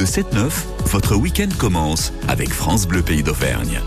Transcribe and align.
Le 0.00 0.06
7-9, 0.06 0.50
votre 0.86 1.14
week-end 1.14 1.50
commence 1.58 2.10
avec 2.26 2.54
France 2.54 2.88
Bleu 2.88 3.02
Pays 3.02 3.22
d'Auvergne. 3.22 3.82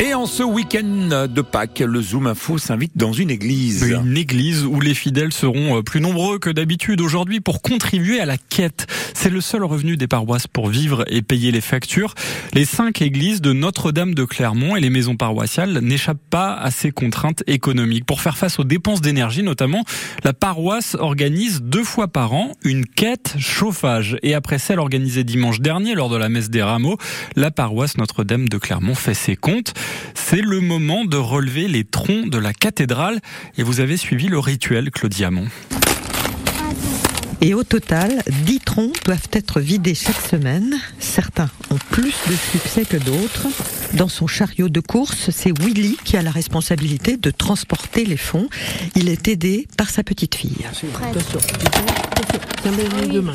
Et 0.00 0.14
en 0.14 0.26
ce 0.26 0.44
week-end 0.44 1.26
de 1.28 1.42
Pâques, 1.42 1.80
le 1.80 2.00
Zoom 2.00 2.28
Info 2.28 2.56
s'invite 2.56 2.92
dans 2.94 3.12
une 3.12 3.30
église. 3.30 3.82
Une 3.82 4.16
église 4.16 4.64
où 4.64 4.80
les 4.80 4.94
fidèles 4.94 5.32
seront 5.32 5.78
euh, 5.78 5.82
plus 5.82 6.00
nombreux 6.00 6.38
que 6.38 6.50
d'habitude 6.50 7.00
aujourd'hui 7.00 7.40
pour 7.40 7.62
contribuer 7.62 8.20
à 8.20 8.24
la 8.24 8.36
quête. 8.36 8.86
C'est 9.12 9.28
le 9.28 9.40
seul 9.40 9.64
revenu 9.64 9.96
des 9.96 10.06
paroisses 10.06 10.46
pour 10.46 10.68
vivre 10.68 11.04
et 11.08 11.20
payer 11.20 11.50
les 11.50 11.60
factures. 11.60 12.14
Les 12.54 12.64
cinq 12.64 13.02
églises 13.02 13.40
de 13.40 13.52
Notre-Dame 13.52 14.14
de 14.14 14.24
Clermont 14.24 14.76
et 14.76 14.80
les 14.80 14.88
maisons 14.88 15.16
paroissiales 15.16 15.80
n'échappent 15.80 16.16
pas 16.30 16.54
à 16.54 16.70
ces 16.70 16.92
contraintes 16.92 17.42
économiques. 17.48 18.04
Pour 18.04 18.20
faire 18.20 18.36
face 18.36 18.60
aux 18.60 18.64
dépenses 18.64 19.00
d'énergie 19.00 19.42
notamment, 19.42 19.82
la 20.22 20.32
paroisse 20.32 20.96
organise 21.00 21.60
deux 21.60 21.84
fois 21.84 22.06
par 22.06 22.34
an 22.34 22.52
une 22.62 22.86
quête 22.86 23.34
chauffage. 23.40 24.16
Et 24.22 24.34
après 24.34 24.60
celle 24.60 24.78
organisée 24.78 25.24
dimanche 25.24 25.60
dernier 25.60 25.96
lors 25.96 26.08
de 26.08 26.16
la 26.16 26.28
messe 26.28 26.50
des 26.50 26.62
rameaux, 26.62 26.98
la 27.34 27.50
paroisse 27.50 27.96
Notre-Dame 27.96 28.48
de 28.48 28.58
Clermont 28.58 28.94
fait 28.94 29.14
ses 29.14 29.34
comptes. 29.34 29.74
C'est 30.14 30.42
le 30.42 30.60
moment 30.60 31.04
de 31.04 31.16
relever 31.16 31.68
les 31.68 31.84
troncs 31.84 32.28
de 32.28 32.38
la 32.38 32.52
cathédrale 32.52 33.20
et 33.56 33.62
vous 33.62 33.80
avez 33.80 33.96
suivi 33.96 34.28
le 34.28 34.38
rituel, 34.38 34.90
Claudia 34.90 35.30
Mont. 35.30 35.48
Et 37.40 37.54
au 37.54 37.62
total, 37.62 38.22
10 38.26 38.60
troncs 38.60 39.04
doivent 39.04 39.28
être 39.32 39.60
vidés 39.60 39.94
chaque 39.94 40.20
semaine. 40.20 40.76
Certains 40.98 41.48
ont 41.70 41.78
plus 41.90 42.14
de 42.28 42.34
succès 42.34 42.84
que 42.84 42.96
d'autres. 42.96 43.46
Dans 43.94 44.08
son 44.08 44.26
chariot 44.26 44.68
de 44.68 44.80
course, 44.80 45.30
c'est 45.30 45.56
Willy 45.62 45.96
qui 46.04 46.16
a 46.16 46.22
la 46.22 46.32
responsabilité 46.32 47.16
de 47.16 47.30
transporter 47.30 48.04
les 48.04 48.16
fonds. 48.16 48.48
Il 48.96 49.08
est 49.08 49.28
aidé 49.28 49.68
par 49.76 49.88
sa 49.88 50.02
petite 50.02 50.34
fille. 50.34 50.66
Tiens 52.62 52.72
les 53.06 53.06
deux 53.06 53.22
mains. 53.22 53.32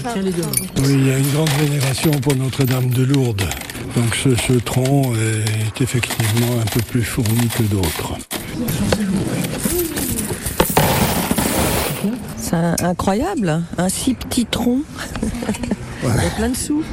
Oui, 0.78 0.94
il 0.94 1.08
y 1.08 1.12
a 1.12 1.18
une 1.18 1.32
grande 1.32 1.50
vénération 1.62 2.12
pour 2.12 2.36
Notre-Dame 2.36 2.90
de 2.90 3.04
Lourdes. 3.04 3.48
Donc 3.96 4.16
ce, 4.16 4.36
ce 4.36 4.54
tronc 4.54 5.14
est 5.16 5.82
effectivement 5.82 6.60
un 6.62 6.66
peu 6.66 6.82
plus 6.82 7.04
fourni 7.04 7.48
que 7.48 7.64
d'autres. 7.64 8.18
C'est 12.38 12.84
incroyable, 12.84 13.64
un 13.78 13.90
si 13.90 14.14
petit 14.14 14.46
tronc. 14.46 14.82
Il 16.04 16.10
y 16.10 16.28
a 16.28 16.30
plein 16.36 16.50
de 16.50 16.56
sous. 16.56 16.84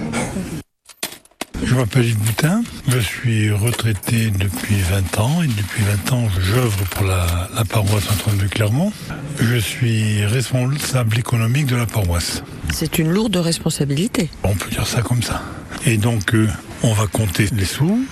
Je 1.70 1.76
m'appelle 1.76 2.04
Yves 2.06 2.18
Boutin, 2.18 2.62
je 2.88 2.98
suis 2.98 3.52
retraité 3.52 4.30
depuis 4.32 4.74
20 4.90 5.18
ans 5.20 5.42
et 5.42 5.46
depuis 5.46 5.84
20 6.08 6.12
ans 6.14 6.28
j'œuvre 6.40 6.76
pour 6.90 7.04
la, 7.06 7.48
la 7.54 7.64
paroisse 7.64 8.10
Antoine 8.10 8.38
de 8.38 8.46
Clermont. 8.48 8.92
Je 9.40 9.54
suis 9.56 10.24
responsable 10.26 11.16
économique 11.16 11.66
de 11.66 11.76
la 11.76 11.86
paroisse. 11.86 12.42
C'est 12.74 12.98
une 12.98 13.10
lourde 13.10 13.36
responsabilité. 13.36 14.30
On 14.42 14.54
peut 14.56 14.68
dire 14.70 14.84
ça 14.86 15.02
comme 15.02 15.22
ça. 15.22 15.42
Et 15.86 15.96
donc 15.96 16.34
euh, 16.34 16.48
on 16.82 16.92
va 16.92 17.06
compter 17.06 17.46
les 17.52 17.64
sous 17.64 18.04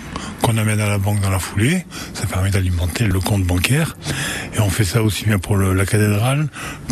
qu'on 0.42 0.56
amène 0.56 0.78
à 0.78 0.88
la 0.88 0.98
banque 0.98 1.20
dans 1.20 1.30
la 1.30 1.40
foulée. 1.40 1.84
Ça 2.14 2.26
permet 2.28 2.50
d'alimenter 2.50 3.06
le 3.06 3.18
compte 3.18 3.42
bancaire. 3.42 3.96
Et 4.54 4.60
on 4.60 4.70
fait 4.70 4.84
ça 4.84 5.02
aussi 5.02 5.24
bien 5.24 5.40
pour 5.40 5.56
le- 5.56 5.74
la 5.74 5.84
cathédrale 5.84 6.46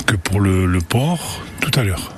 que 0.06 0.16
pour 0.16 0.40
le, 0.40 0.66
le 0.66 0.80
port 0.80 1.42
tout 1.60 1.70
à 1.78 1.84
l'heure. 1.84 2.12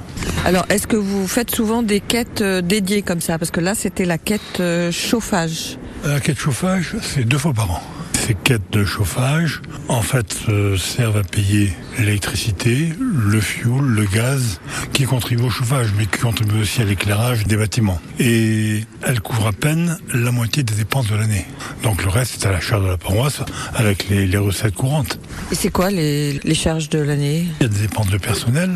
Alors, 0.44 0.64
est-ce 0.68 0.86
que 0.86 0.96
vous 0.96 1.26
faites 1.28 1.50
souvent 1.50 1.82
des 1.82 2.00
quêtes 2.00 2.40
euh, 2.40 2.62
dédiées 2.62 3.02
comme 3.02 3.20
ça? 3.20 3.38
Parce 3.38 3.50
que 3.50 3.60
là, 3.60 3.74
c'était 3.74 4.04
la 4.04 4.18
quête 4.18 4.60
euh, 4.60 4.90
chauffage. 4.90 5.78
La 6.04 6.20
quête 6.20 6.38
chauffage, 6.38 6.94
c'est 7.02 7.24
deux 7.24 7.38
fois 7.38 7.52
par 7.52 7.70
an. 7.70 7.82
Ces 8.14 8.34
quêtes 8.34 8.70
de 8.72 8.84
chauffage, 8.84 9.62
en 9.88 10.02
fait, 10.02 10.36
euh, 10.48 10.76
servent 10.76 11.16
à 11.16 11.22
payer 11.22 11.72
l'électricité, 11.98 12.92
le 12.98 13.40
fioul, 13.40 13.84
le 13.84 14.04
gaz, 14.04 14.60
qui 14.92 15.04
contribuent 15.04 15.44
au 15.44 15.50
chauffage, 15.50 15.88
mais 15.96 16.06
qui 16.06 16.18
contribuent 16.18 16.60
aussi 16.60 16.82
à 16.82 16.84
l'éclairage 16.84 17.46
des 17.46 17.56
bâtiments. 17.56 18.00
Et 18.18 18.84
elles 19.02 19.17
à 19.46 19.52
peine 19.52 19.98
la 20.12 20.32
moitié 20.32 20.62
des 20.62 20.74
dépenses 20.74 21.06
de 21.08 21.14
l'année. 21.16 21.46
Donc 21.82 22.02
le 22.02 22.10
reste 22.10 22.42
est 22.42 22.46
à 22.46 22.52
la 22.52 22.60
charge 22.60 22.84
de 22.84 22.88
la 22.88 22.96
paroisse, 22.96 23.40
avec 23.74 24.08
les, 24.08 24.26
les 24.26 24.38
recettes 24.38 24.74
courantes. 24.74 25.18
Et 25.52 25.54
c'est 25.54 25.70
quoi 25.70 25.90
les, 25.90 26.40
les 26.42 26.54
charges 26.54 26.88
de 26.88 26.98
l'année? 26.98 27.46
Il 27.60 27.62
y 27.62 27.66
a 27.66 27.68
des 27.68 27.80
dépenses 27.80 28.08
de 28.08 28.18
personnel. 28.18 28.70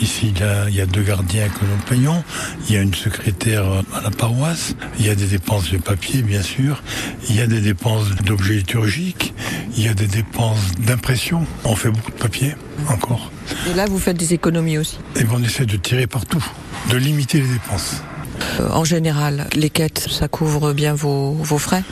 Ici, 0.00 0.32
il 0.34 0.40
y 0.40 0.42
a, 0.42 0.68
il 0.68 0.74
y 0.74 0.80
a 0.80 0.86
deux 0.86 1.02
gardiens 1.02 1.48
que 1.48 1.64
nous 1.64 1.82
payons. 1.88 2.24
Il 2.68 2.74
y 2.74 2.78
a 2.78 2.82
une 2.82 2.94
secrétaire 2.94 3.64
à 3.94 4.00
la 4.02 4.10
paroisse. 4.10 4.74
Il 4.98 5.06
y 5.06 5.10
a 5.10 5.14
des 5.14 5.26
dépenses 5.26 5.70
de 5.70 5.78
papier, 5.78 6.22
bien 6.22 6.42
sûr. 6.42 6.82
Il 7.28 7.36
y 7.36 7.40
a 7.40 7.46
des 7.46 7.60
dépenses 7.60 8.08
d'objets 8.24 8.54
liturgiques. 8.54 9.34
Il 9.76 9.84
y 9.84 9.88
a 9.88 9.94
des 9.94 10.06
dépenses 10.06 10.72
d'impression. 10.78 11.46
On 11.64 11.76
fait 11.76 11.90
beaucoup 11.90 12.10
de 12.10 12.16
papier, 12.16 12.54
encore. 12.88 13.30
Et 13.70 13.74
là, 13.74 13.86
vous 13.86 13.98
faites 13.98 14.16
des 14.16 14.34
économies 14.34 14.78
aussi. 14.78 14.98
Et 15.16 15.24
on 15.30 15.42
essaie 15.42 15.66
de 15.66 15.76
tirer 15.76 16.06
partout, 16.06 16.44
de 16.90 16.96
limiter 16.96 17.40
les 17.40 17.48
dépenses. 17.48 18.02
En 18.72 18.84
général, 18.84 19.46
les 19.54 19.70
quêtes, 19.70 20.06
ça 20.10 20.28
couvre 20.28 20.72
bien 20.72 20.94
vos, 20.94 21.32
vos 21.32 21.58
frais? 21.58 21.82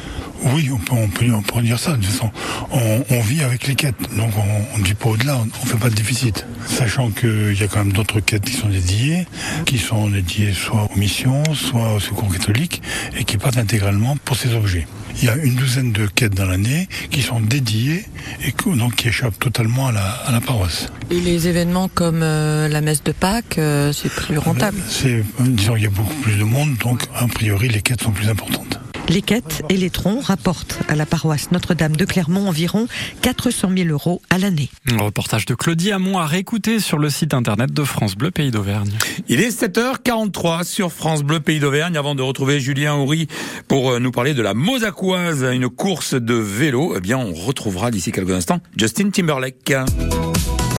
Oui, 0.44 0.70
on 0.72 0.78
peut, 0.78 0.94
on 0.94 1.08
peut, 1.08 1.26
on 1.32 1.42
peut 1.42 1.62
dire 1.62 1.78
ça. 1.78 1.92
De 1.92 1.96
toute 1.96 2.06
façon, 2.06 2.30
on, 2.70 3.04
on 3.10 3.20
vit 3.20 3.42
avec 3.42 3.66
les 3.66 3.74
quêtes. 3.74 3.96
Donc 4.16 4.32
on 4.36 4.78
ne 4.78 4.84
dit 4.84 4.94
pas 4.94 5.08
au-delà, 5.08 5.38
on 5.38 5.44
ne 5.44 5.70
fait 5.70 5.78
pas 5.78 5.90
de 5.90 5.94
déficit. 5.94 6.46
Sachant 6.66 7.10
qu'il 7.10 7.58
y 7.58 7.62
a 7.62 7.66
quand 7.66 7.78
même 7.78 7.92
d'autres 7.92 8.20
quêtes 8.20 8.44
qui 8.44 8.54
sont 8.54 8.68
dédiées, 8.68 9.26
qui 9.66 9.78
sont 9.78 10.08
dédiées 10.08 10.52
soit 10.52 10.88
aux 10.90 10.98
missions, 10.98 11.42
soit 11.54 11.94
au 11.94 12.00
secours 12.00 12.32
catholique, 12.32 12.82
et 13.16 13.24
qui 13.24 13.36
partent 13.38 13.58
intégralement 13.58 14.16
pour 14.24 14.36
ces 14.36 14.54
objets. 14.54 14.86
Il 15.16 15.24
y 15.24 15.28
a 15.28 15.36
une 15.36 15.54
douzaine 15.54 15.92
de 15.92 16.06
quêtes 16.06 16.34
dans 16.34 16.46
l'année 16.46 16.88
qui 17.10 17.22
sont 17.22 17.40
dédiées 17.40 18.04
et 18.44 18.52
donc 18.76 18.96
qui 18.96 19.08
échappent 19.08 19.38
totalement 19.38 19.86
à 19.88 19.92
la, 19.92 20.06
à 20.06 20.32
la 20.32 20.40
paroisse. 20.40 20.88
Et 21.10 21.20
les 21.20 21.46
événements 21.46 21.88
comme 21.88 22.22
euh, 22.22 22.68
la 22.68 22.80
messe 22.80 23.04
de 23.04 23.12
Pâques, 23.12 23.58
euh, 23.58 23.92
c'est 23.92 24.10
plus 24.10 24.38
rentable. 24.38 24.78
C'est, 24.88 25.22
disons, 25.40 25.76
il 25.76 25.84
y 25.84 25.86
a 25.86 25.90
beaucoup 25.90 26.14
plus 26.22 26.36
de 26.36 26.44
monde, 26.44 26.76
donc 26.78 27.02
a 27.14 27.26
priori 27.28 27.68
les 27.68 27.80
quêtes 27.80 28.02
sont 28.02 28.10
plus 28.10 28.28
importantes. 28.28 28.80
Les 29.08 29.20
quêtes 29.20 29.62
et 29.68 29.76
les 29.76 29.90
troncs 29.90 30.24
rapportent 30.24 30.78
à 30.88 30.94
la 30.94 31.04
paroisse 31.04 31.50
Notre-Dame 31.50 31.94
de 31.94 32.04
Clermont 32.04 32.48
environ 32.48 32.86
400 33.20 33.70
000 33.76 33.88
euros 33.90 34.22
à 34.30 34.38
l'année. 34.38 34.70
Un 34.90 35.02
reportage 35.02 35.44
de 35.44 35.54
Claudie 35.54 35.92
Amont 35.92 36.18
à 36.18 36.26
réécouter 36.26 36.80
sur 36.80 36.98
le 36.98 37.10
site 37.10 37.34
internet 37.34 37.72
de 37.72 37.84
France 37.84 38.16
Bleu 38.16 38.30
Pays 38.30 38.50
d'Auvergne. 38.50 38.92
Il 39.28 39.40
est 39.40 39.50
7h43 39.50 40.64
sur 40.64 40.92
France 40.92 41.22
Bleu 41.22 41.40
Pays 41.40 41.60
d'Auvergne 41.60 41.96
avant 41.96 42.14
de 42.14 42.22
retrouver 42.22 42.60
Julien 42.60 42.94
Houry 42.94 43.28
pour 43.68 43.92
euh, 43.92 43.98
nous 43.98 44.10
parler 44.10 44.32
de 44.32 44.42
la 44.42 44.54
Mosacoise, 44.54 45.44
une 45.52 45.68
course 45.68 46.14
de 46.14 46.34
vélo. 46.34 46.94
Eh 46.96 47.00
bien, 47.00 47.18
on 47.18 47.34
retrouvera 47.34 47.90
d'ici 47.90 48.10
quelques 48.10 48.30
instants 48.30 48.60
Justin 48.76 49.10
Timberlake. 49.10 49.74